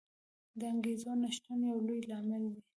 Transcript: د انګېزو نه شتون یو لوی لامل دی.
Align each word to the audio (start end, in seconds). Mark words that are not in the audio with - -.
د 0.59 0.61
انګېزو 0.73 1.11
نه 1.21 1.29
شتون 1.35 1.59
یو 1.69 1.77
لوی 1.87 1.99
لامل 2.09 2.43
دی. 2.53 2.61